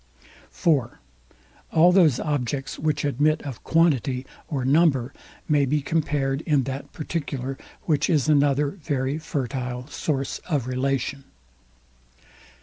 (4) 0.49 0.97
All 1.71 1.91
those 1.91 2.19
objects, 2.19 2.79
which 2.79 3.05
admit 3.05 3.39
of 3.43 3.63
QUANTITY, 3.63 4.25
or 4.47 4.65
NUMBER, 4.65 5.13
may 5.47 5.63
be 5.63 5.79
compared 5.79 6.41
in 6.41 6.63
that 6.63 6.91
particular; 6.91 7.55
which 7.83 8.09
is 8.09 8.27
another 8.27 8.71
very 8.71 9.19
fertile 9.19 9.85
source 9.89 10.39
of 10.49 10.65
relation. 10.65 11.25